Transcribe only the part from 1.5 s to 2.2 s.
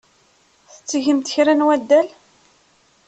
n waddal?